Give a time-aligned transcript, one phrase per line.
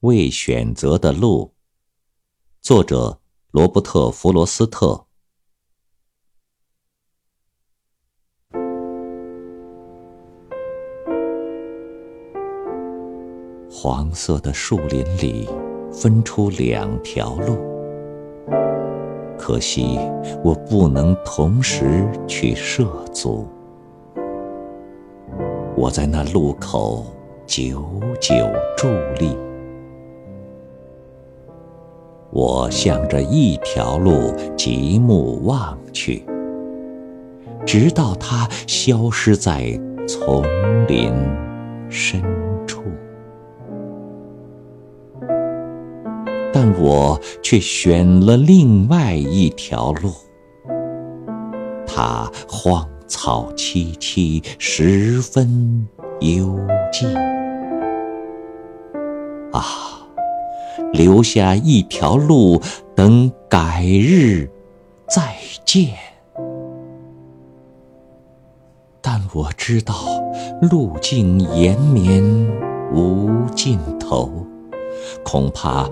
[0.00, 1.54] 未选择的路，
[2.60, 3.18] 作者
[3.50, 5.06] 罗伯特·弗罗斯特。
[13.70, 15.48] 黄色的树林里
[15.90, 17.56] 分出两条路，
[19.38, 19.98] 可惜
[20.44, 22.84] 我不能同时去涉
[23.14, 23.48] 足。
[25.74, 27.06] 我在那路口
[27.46, 27.82] 久
[28.20, 28.34] 久
[28.76, 29.36] 伫立，
[32.36, 36.22] 我向着一条路极目望去，
[37.64, 39.72] 直到它消失在
[40.06, 40.44] 丛
[40.86, 41.10] 林
[41.88, 42.22] 深
[42.66, 42.82] 处。
[46.52, 50.12] 但我却选了另外一条路，
[51.86, 52.86] 它荒。
[53.08, 55.86] 草萋萋，十分
[56.18, 56.58] 幽
[56.92, 57.08] 静。
[59.52, 59.62] 啊，
[60.96, 62.60] 留下一条路，
[62.94, 64.48] 等改日
[65.08, 65.90] 再见。
[69.02, 69.94] 但我知道，
[70.70, 72.24] 路径延绵
[72.92, 74.46] 无尽头，
[75.22, 75.88] 恐怕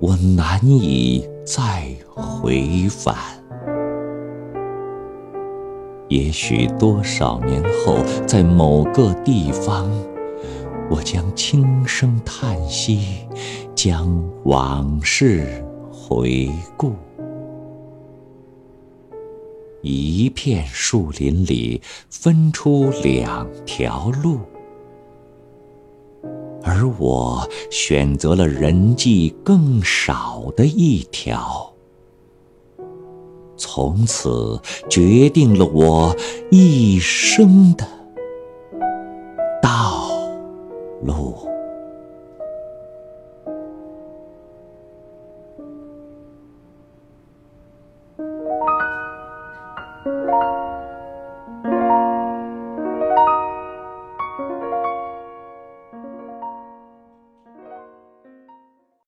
[0.00, 3.14] 我难以再回返。
[6.08, 9.90] 也许多少年后，在某个地方，
[10.90, 13.26] 我将轻声叹息，
[13.74, 14.08] 将
[14.44, 16.92] 往事回顾。
[19.82, 24.40] 一片树林里分出两条路，
[26.62, 31.72] 而我选择了人迹更少的一条。
[33.56, 36.16] 从此决定了我
[36.50, 37.86] 一生的
[41.08, 41.48] 路。